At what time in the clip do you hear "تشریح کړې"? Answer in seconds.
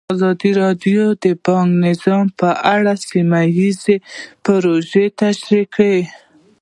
5.21-5.99